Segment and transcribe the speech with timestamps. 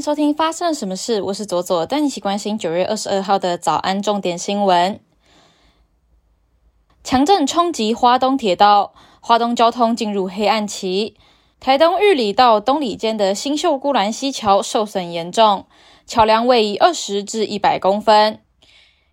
[0.00, 5.00] 收听发生了什么事，我是左左，带你一起关心九月二十二号的早安重点新闻。
[7.02, 11.16] 强震冲击花东铁道，花东交通进入黑暗期。
[11.58, 15.66] 台东玉里到东里间的新秀姑兰溪桥受损严重，
[16.06, 18.40] 桥梁位移二十至一百公分。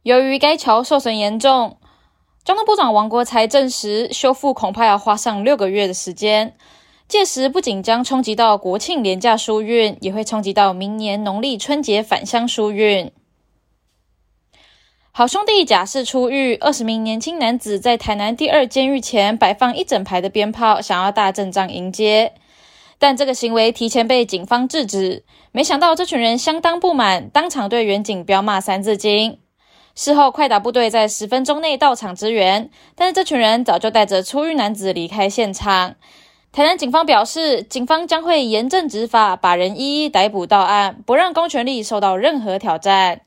[0.02, 1.78] 由于该桥受损严重，
[2.44, 6.56] 交通部长王国才证实，修复恐怕要花上六个月的时间。
[7.08, 13.12] 届时不仅将冲击到国庆廉价疏运，也会冲击到明年农历春节返乡疏运。
[15.12, 22.34] 好兄弟假释出狱，二十名年轻男子在台南第二监狱前摆放一整排的鞭炮，想要大阵仗迎接，
[22.98, 25.24] 但这个行为提前被警方制止。
[25.52, 29.38] 没想到这群人相当不满，当场对远警飙骂三字经。
[29.94, 35.94] 事后快打部队在十分钟内到场支援，但是这群人早就带着出狱男子离开现场。
[36.54, 43.22] 台南警方表示，警方将会严正执法，把人一一逮捕到案，不让公权力受到任何挑战。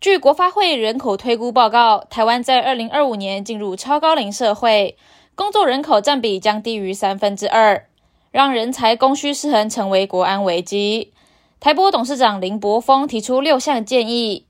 [0.00, 4.98] 据国发会人口推估报告，台湾在二零二五年进入超高龄社会，
[5.36, 7.86] 工作人口占比将低于三分之二，
[8.32, 11.12] 让人才供需失衡成为国安危机。
[11.60, 14.46] 台玻董事长林柏峰提出六项建议，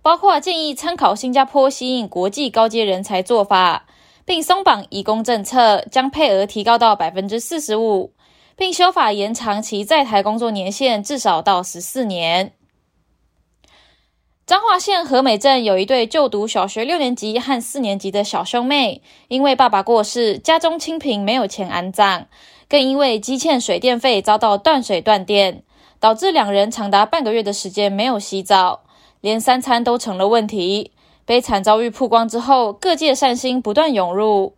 [0.00, 3.84] 包括建议参考新加坡吸引国际高阶人才做法。
[4.28, 8.12] 并松绑移工政策，将配额提高到百分之四十五，
[8.56, 12.52] 并修法延长其在台工作年限至少到十四年。
[14.44, 22.26] 彰化县和美镇有一对就读小学六年级和四年级的小兄妹，因为爸爸过世，家中清贫，没有钱安葬，
[22.68, 25.62] 更因为积欠水电费遭到断水断电，
[25.98, 28.82] 导致两人长达半个月的时间没有洗澡，
[29.22, 30.92] 连三餐都成了问题。
[31.28, 34.56] 悲惨遭遇曝光之后，各界善心不断涌入。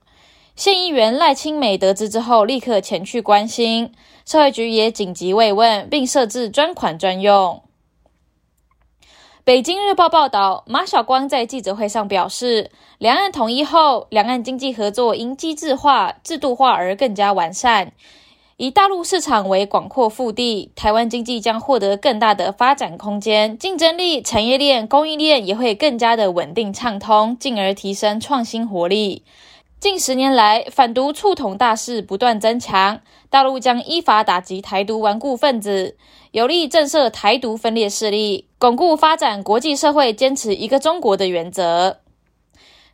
[0.54, 3.92] 县议员赖清美得知之后，立刻前去关心，
[4.24, 7.60] 社会局也紧急慰问，并设置专款专用。
[9.42, 17.92] 北京日报报道，马晓光在记者会上表示，两岸统一后，两岸经济合作因机制化、制度化而更加完善。
[18.60, 29.24] 以大陆市场为广阔腹地，台湾经济将获得更大的发展空间，竞争力、产业链、供应链也会更加的稳定畅通，进而提升创新活力。
[29.78, 33.00] 近十年来，反独促统大势不断增强，
[33.30, 35.96] 大陆将依法打击台独顽固分子，
[36.32, 42.00] 有力震慑台独分裂势力，巩固发展国际社会坚持一个中国的原则。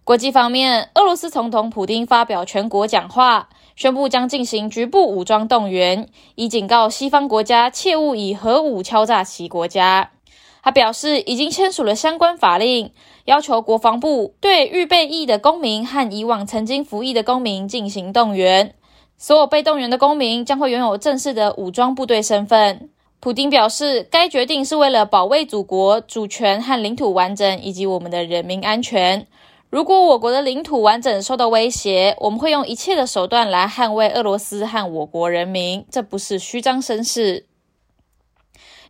[0.05, 3.49] 国际方面，俄罗斯总统普京发表全国讲话。
[3.77, 10.13] 宣布将进行局部武装动员，以警告西方国家切勿以核武敲诈其国家。
[10.63, 12.91] 他表示，已经签署了相关法令，
[13.27, 18.75] 要求国防部对预备役的公民和以往曾经服役的公民进行动员。
[19.19, 22.89] 所有被动员的公民将会拥有正式的武装部队身份。
[23.21, 29.27] 普京表示，该决定是为了保卫祖国主权和领土完整，以及我们的人民安全。
[29.69, 37.47] 如果我国的领土完整受到威胁，我们会用一切的手段来捍卫俄罗斯和我国人民，这不是虚张声势。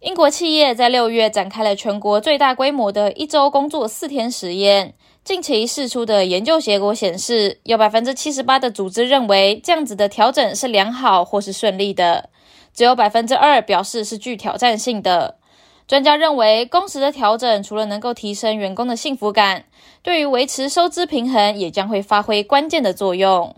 [0.01, 4.95] 英国企业在六月展开了全国最大规模的一周工作四天实验，
[5.25, 12.29] 近期释出的研究结果显示，有百分之七十八的组织认为这样子的调整是良好或是顺利的，
[12.75, 15.39] 只有百分之二表示是具挑战性的。
[15.87, 19.67] 专家认为，工时的调整除了能够提升员工的幸福感，
[20.03, 23.55] 对于维持收支平衡也将会发挥关键的作用。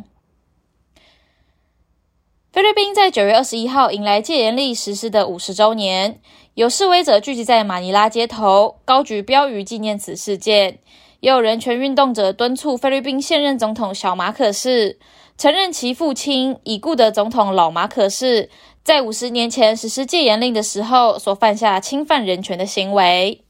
[2.52, 6.20] 菲律宾在九月二十一号迎来戒严令实施的五十周年，
[6.52, 10.80] 有示威者聚集在马尼拉街头，高举标语纪念此事件。
[11.20, 14.98] 也有人权运动者敦促菲律宾现任总统小马可士
[15.36, 18.50] 承认其父亲已故的总统老马可士。
[18.84, 23.44] 在五十年前实施戒严令的时候，所犯下侵犯人权的行为。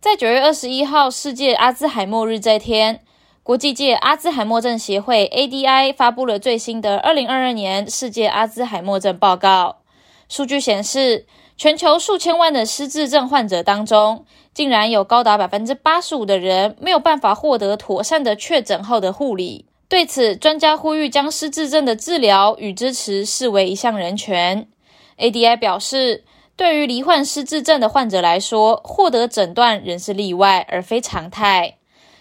[0.00, 3.04] 在九月二十一号世界阿兹海默日这天，
[3.44, 9.82] 国际界阿兹海默症协会 （ADI） 发布了最新的二零二二年世界阿兹海默症报告。
[10.28, 11.26] 数据显示，
[11.56, 19.66] 全球数千万的失智症患者当中，竟然有高达百分之八十五的人没有办法获得妥善的确诊后的护理。
[19.88, 24.68] 对此，专家呼吁将失智症的治疗与支持视为一项人权。
[25.16, 31.78] ADI 表示，对于罹患失智症的患者来说，获得诊断仍是例外而非常态。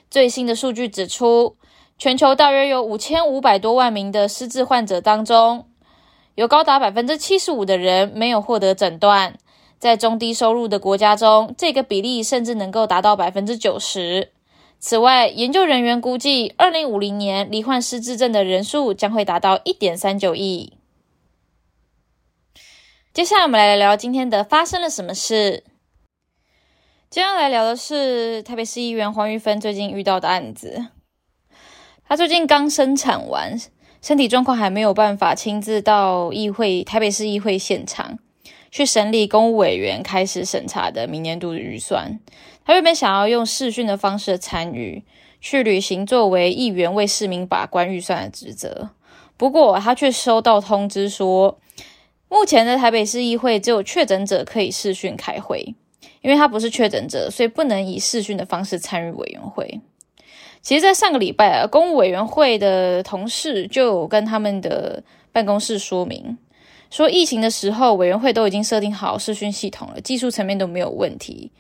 [0.09, 1.57] 最新的数据指出，
[2.00, 5.65] 全球大约有五千五百多万名的失智患者当中，
[6.38, 9.39] 有高达百分之七十五的人没有获得诊断。
[9.80, 14.31] 在中低收入的国家中，这个比例甚至能够达到百分之九十。
[14.78, 20.74] 此外，研究人员估计，二零五零年罹患失智症的人数将会达到一点三九亿。
[23.12, 25.63] 接下来我们来聊聊今天的发生了什么事。
[27.10, 30.86] 接下来聊的是台北市议员黄玉芬最近遇到的案子。
[32.07, 33.60] 她最近刚生产完，
[34.07, 38.18] 身体状况还没有办法亲自到议会台北市议会现场
[38.71, 42.18] 去审理公务委员开始审查的明年度的预算。
[42.63, 45.04] 他原本想要用视讯的方式参与，
[45.42, 48.92] 去履行作为议员为市民把关预算的职责。
[49.36, 51.59] 不过，他却收到通知说，
[52.30, 55.75] 目前的台北市议会只有确诊者可以视讯开会，
[56.21, 59.81] 因为他不是确诊者，所以不能以视讯的方式参与委员会。
[60.68, 66.38] 其实，在上个礼拜啊，公务委员会的同事就跟他们的办公室说明，
[66.92, 71.54] 说疫情的时候，委员会都已经设定好视讯系统了，技术层面都没有问题。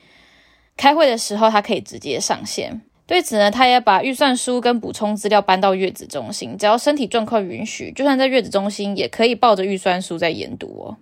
[0.75, 2.81] 开会的时候，他可以直接上线。
[3.05, 10.97] 对此呢，他也把预算书跟补充资料搬到月子中心，只要身体状况允许，就算在月子中心也可以抱着预算书在研读哦。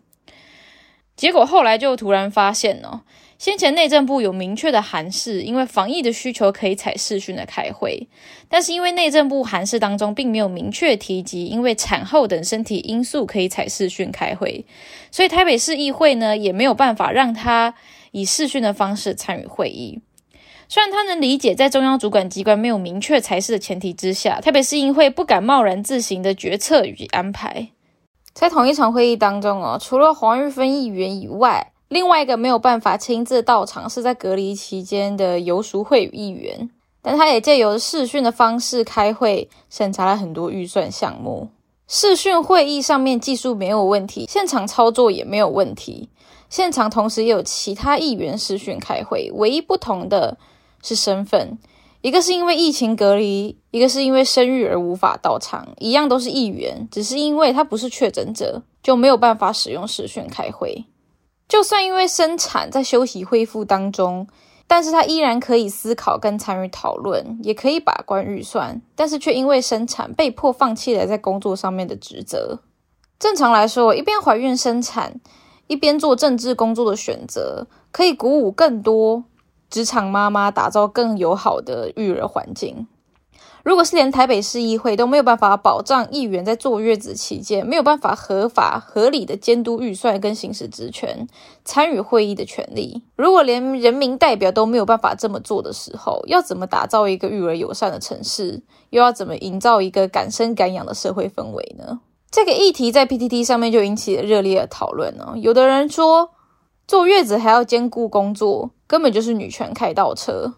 [1.15, 3.01] 结果后来就突然发现哦。
[3.37, 8.07] 先前内政部有明确的函示，因为防疫的需求可以采视讯的开会，
[8.47, 14.65] 但是因为内政部函示当中并没有明确提及，因为产后等身体因素可以采视讯开会，
[15.11, 17.75] 所以台北市议会呢也没有办法让他
[18.11, 19.99] 以视讯的方式参与会议。
[20.69, 27.67] 虽然他能理解，在中央主管机关没有明确裁示的前提之下，台北市议会不敢贸然自行的决策与安排。
[28.33, 31.73] 在同一场会议当中哦，除了黄玉芬议员以外。
[31.87, 36.69] 另外一个没有办法亲自到场，是在隔离期间的游淑慧议员，
[37.01, 41.49] 但他也借由视讯的方式开会，审查了很多预算项目。
[41.87, 46.09] 视讯会议上面技术没有问题，现场操作也没有问题。
[46.49, 50.35] 现场同时也有其他议员视讯开会，唯一不同的
[50.81, 51.59] 是身份，
[52.01, 60.85] 一个是因为疫情隔离，一个是因为生育而无法到场，一样都是议员，只是因为他不是确诊者，就没有办法使用视讯开会。
[61.47, 64.27] 就算因为生产在休息恢复当中，
[64.67, 72.59] 但是他依然可以思考跟参与讨论，也可以把关预算，但是却因为生产被迫放弃了在工作上面的职责。
[73.19, 75.21] 正常来说，一边怀孕生产，
[75.67, 79.23] 一边做政治工作的选择，可以鼓舞更多
[79.69, 82.87] 职场妈妈打造更友好的育儿环境。
[83.65, 91.27] 如果是连台北市议会都没有办法保障议员在坐月子期间没有办法合法合理的监督预算跟行使职权、
[91.63, 98.61] 参与会议的权利，如果连人民代表都没有办法这么做的时候，要怎么打造一个育儿友善的城市？
[98.91, 102.01] 又要怎么营造一个敢生敢养的社会氛围呢？
[102.29, 105.33] 这个议题在 PTT 上面就引起了热烈的讨论哦。
[105.35, 106.29] 有的人说，
[106.87, 110.53] 坐月子还要兼顾工作，根本就是女权开倒车。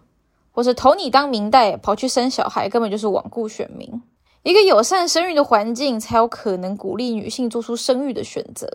[0.58, 4.02] 或是投你当明代，跑去生小孩，根本就是罔顾选民。
[4.42, 8.68] 一个友善生育的环境，才有可能鼓励女性做出生育的选择。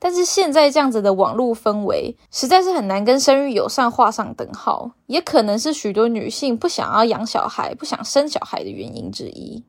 [0.00, 9.62] 但是现在这样子的网络氛围，实在是很难跟生育友善画上等号，也可能是许多女性不想要养小孩、不想生小孩的原因之一。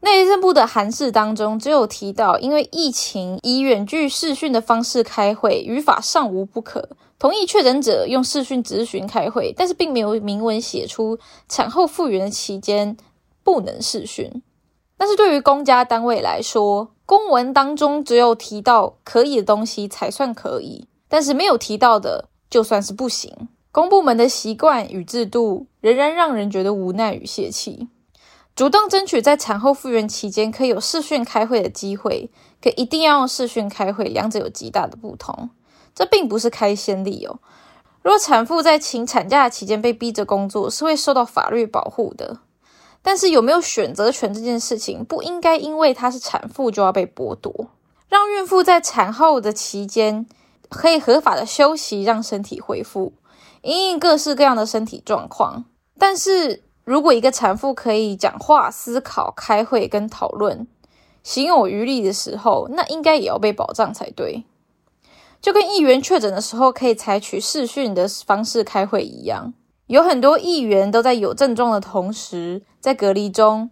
[0.00, 6.88] 内政部的函释当中，只有提到因为疫情以远距视讯的方式开会，语法尚无不可。
[7.18, 11.18] 同意确诊者用视讯咨询开会，但是并没有明文写出
[11.48, 12.96] 产后复原的期间
[13.42, 14.42] 不能视讯。
[14.96, 23.48] 但是对于公家单位来说，公文当中只有提到可以的东西才算可以，但是没有提到的就算是不行。
[23.72, 27.88] 公部门的习惯与制度仍然让人觉得无奈与泄气。
[28.58, 32.28] 主动争取在产后复原期间可以有视讯开会的机会，
[32.60, 35.50] 可一定要用视讯开会，两者有极大的不同。
[35.94, 37.38] 这并不是开先例哦。
[38.02, 42.38] 如果产妇在请产假期间被逼着工作，是会受到法律保护的。
[43.00, 47.68] 但是有没有选择权这件事情，不应该因为她是产妇就要被剥夺。
[48.08, 50.26] 让孕妇在产后的期间
[50.68, 53.12] 可以合法的休息，让身体恢复，
[53.62, 55.66] 因应各式各样的身体状况。
[55.96, 60.66] 但是如果一个产妇可以讲话、思考、开会跟讨论，
[61.22, 64.44] 行有余力的时候，那应该也要被保障才对。
[65.38, 69.52] 就跟议员确诊的时候可以采取视讯的方式开会一样，
[69.88, 73.68] 有很多议员都在有症状的同时，在隔离中，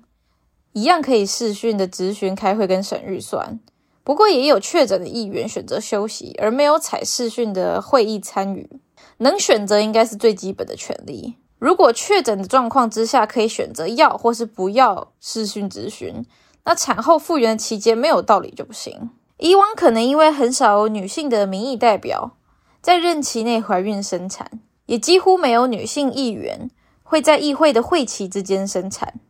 [0.74, 3.58] 一样可以视讯的咨询开会跟审预算。
[4.04, 8.78] 不过也有确诊的议员选择休息，而没有采视讯的会议参与。
[9.16, 11.36] 能选择应该是最基本的权利。
[11.58, 16.24] 如果确诊的状况之下可以选择要或是不要视讯咨询，
[16.64, 19.10] 那产后复原的期间没有道理就不行。
[19.38, 22.36] 以往可能因为很少有女性的民意代表
[22.80, 26.70] 在任期内怀孕生产，也几乎没有女性议员
[27.02, 29.20] 会在议会的会期之间生产，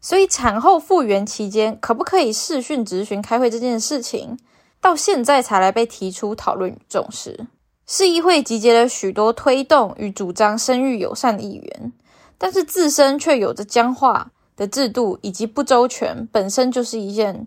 [0.00, 4.38] 所以产后复原期间可不可以视讯咨询开会这件事情，
[4.80, 7.46] 到现在才来被提出讨论与重视。
[7.94, 11.92] 市议会集结了许多推动与主张生育友善的议员，
[12.38, 17.46] 但是自身却有着僵化的制度以及不周全，本身就是一件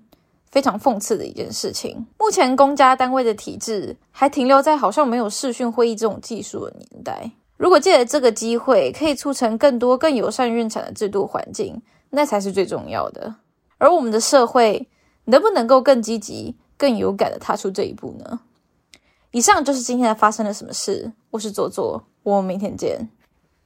[0.51, 2.05] 非常讽刺的一件事情。
[2.19, 7.31] 目前公家单位的体制还停留在好像没有视讯会议这种技术的年代。
[7.57, 13.33] 如果借着这个机会，可以促成更多更友善孕产的制度环境，那才是最重要的。
[13.79, 14.87] 而我们的社会
[15.23, 18.41] 能不能够更积极、更勇敢的踏出这一步呢？
[19.35, 21.11] 以上就是今天的发生了什么事。
[21.29, 23.05] 我是左左，我们明天见。